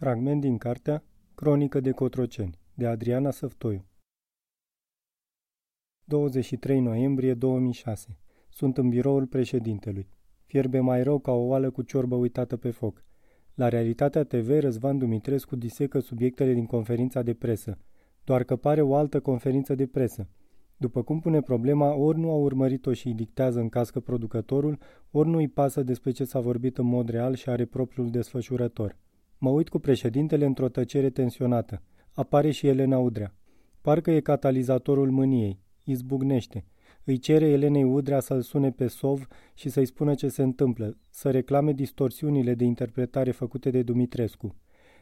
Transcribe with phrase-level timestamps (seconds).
[0.00, 1.04] Fragment din cartea
[1.34, 3.84] Cronică de Cotroceni, de Adriana Săftoiu
[6.04, 8.18] 23 noiembrie 2006
[8.48, 10.08] Sunt în biroul președintelui.
[10.44, 13.04] Fierbe mai rău ca o oală cu ciorbă uitată pe foc.
[13.54, 17.78] La Realitatea TV, Răzvan Dumitrescu disecă subiectele din conferința de presă,
[18.24, 20.28] doar că pare o altă conferință de presă.
[20.76, 24.78] După cum pune problema, ori nu a urmărit-o și îi dictează în cască producătorul,
[25.10, 28.96] ori nu îi pasă despre ce s-a vorbit în mod real și are propriul desfășurător.
[29.42, 31.82] Mă uit cu președintele într-o tăcere tensionată.
[32.12, 33.34] Apare și Elena Udrea.
[33.80, 35.60] Parcă e catalizatorul mâniei.
[35.84, 36.64] Izbucnește.
[37.04, 41.30] Îi cere Elenei Udrea să-l sune pe Sov și să-i spună ce se întâmplă, să
[41.30, 44.56] reclame distorsiunile de interpretare făcute de Dumitrescu.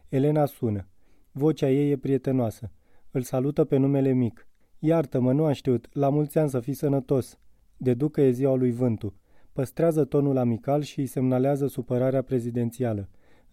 [0.09, 0.89] Elena sună.
[1.33, 2.73] Vocea ei e prietenoasă.
[3.11, 4.49] Îl salută pe numele mic.
[4.79, 5.89] Iartă-mă, nu am știut.
[5.93, 7.39] La mulți ani să fii sănătos.
[7.77, 9.15] Deducă e ziua lui Vântu.
[9.53, 13.09] Păstrează tonul amical și îi semnalează supărarea prezidențială.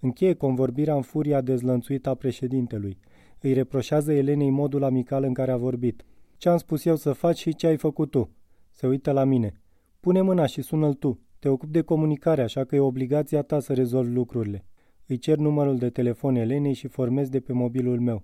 [0.06, 2.98] Încheie convorbirea în furia dezlănțuită a președintelui.
[3.42, 6.06] Îi reproșează Elenei modul amical în care a vorbit.
[6.38, 8.30] Ce am spus eu să faci și ce ai făcut tu?
[8.72, 9.62] Se uită la mine.
[10.00, 11.20] Pune mâna și sună-l tu.
[11.40, 14.66] Te ocupi de comunicare, așa că e obligația ta să rezolvi lucrurile.
[15.08, 18.24] Îi cer numărul de telefon Elenei și formez de pe mobilul meu.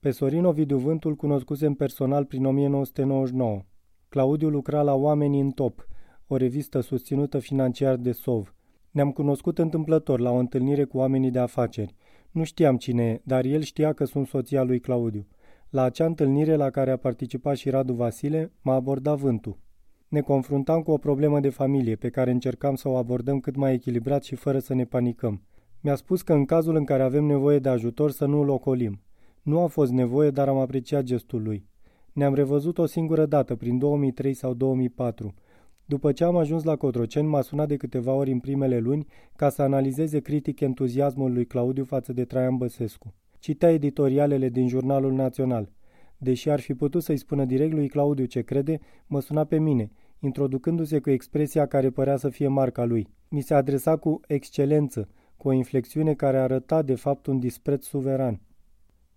[0.00, 3.62] Pe Sorin Ovidiu Vântul cunoscusem personal prin 1999.
[4.08, 5.86] Claudiu lucra la Oamenii în Top,
[6.26, 8.55] o revistă susținută financiar de SOV.
[8.96, 11.94] Ne-am cunoscut întâmplător la o întâlnire cu oamenii de afaceri.
[12.30, 15.26] Nu știam cine e, dar el știa că sunt soția lui Claudiu.
[15.70, 19.58] La acea întâlnire la care a participat și Radu Vasile, m-a abordat vântul.
[20.08, 23.72] Ne confruntam cu o problemă de familie pe care încercam să o abordăm cât mai
[23.72, 25.42] echilibrat și fără să ne panicăm.
[25.80, 29.00] Mi-a spus că în cazul în care avem nevoie de ajutor să nu îl ocolim.
[29.42, 31.66] Nu a fost nevoie, dar am apreciat gestul lui.
[32.12, 35.34] Ne-am revăzut o singură dată, prin 2003 sau 2004,
[35.86, 39.06] după ce am ajuns la Cotroceni, m-a sunat de câteva ori în primele luni
[39.36, 43.14] ca să analizeze critic entuziasmul lui Claudiu față de Traian Băsescu.
[43.38, 45.72] Citea editorialele din Jurnalul Național.
[46.18, 49.90] Deși ar fi putut să-i spună direct lui Claudiu ce crede, mă suna pe mine,
[50.18, 53.08] introducându-se cu expresia care părea să fie marca lui.
[53.28, 58.40] Mi se adresa cu excelență, cu o inflexiune care arăta de fapt un dispreț suveran.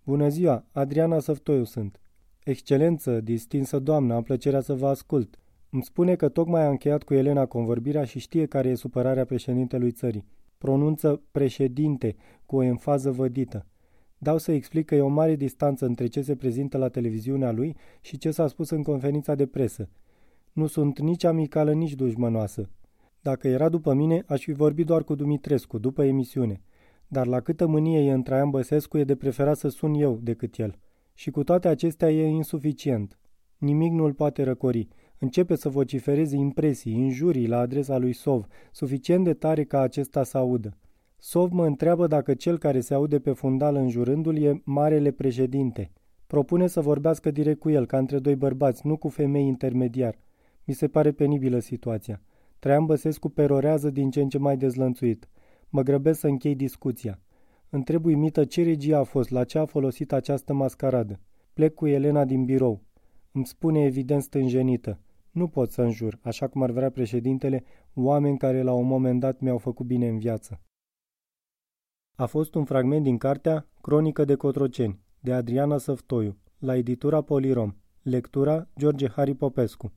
[0.04, 2.00] Bună ziua, Adriana Săftoiu sunt.
[2.44, 5.40] Excelență, distinsă doamnă, am plăcerea să vă ascult.
[5.72, 9.92] Îmi spune că tocmai a încheiat cu Elena convorbirea și știe care e supărarea președintelui
[9.92, 10.26] țării.
[10.58, 12.16] Pronunță președinte
[12.46, 13.66] cu o enfază vădită.
[14.18, 17.76] Dau să explic că e o mare distanță între ce se prezintă la televiziunea lui
[18.02, 19.90] și ce s-a spus în conferința de presă.
[20.52, 22.70] Nu sunt nici amicală, nici dușmănoasă.
[23.22, 26.62] Dacă era după mine, aș fi vorbit doar cu Dumitrescu, după emisiune.
[27.08, 30.58] Dar la câtă mânie e în Traian Băsescu, e de preferat să sun eu decât
[30.58, 30.76] el.
[31.14, 33.20] Și cu toate acestea e insuficient.
[33.58, 34.88] Nimic nu îl poate răcori
[35.20, 40.38] începe să vocifereze impresii, injurii la adresa lui Sov, suficient de tare ca acesta să
[40.38, 40.78] audă.
[41.18, 45.92] Sov mă întreabă dacă cel care se aude pe fundal înjurându-l e marele președinte.
[46.28, 50.20] Propune să vorbească direct cu el, ca între doi bărbați, nu cu femei intermediar.
[50.66, 52.22] Mi se pare penibilă situația.
[52.60, 55.30] Traian Băsescu perorează din ce în ce mai dezlănțuit.
[55.70, 57.20] Mă grăbesc să închei discuția.
[57.70, 61.20] Întreb uimită ce regie a fost, la ce a folosit această mascaradă.
[61.54, 62.82] Plec cu Elena din birou.
[63.32, 65.00] Îmi spune evident stânjenită.
[65.40, 67.64] Nu pot să înjur, așa cum ar vrea președintele,
[67.94, 70.62] oameni care la un moment dat mi-au făcut bine în viață.
[72.16, 77.76] A fost un fragment din cartea Cronică de Cotroceni, de Adriana Săftoiu, la editura Polirom.
[78.02, 79.94] Lectura George Hari Popescu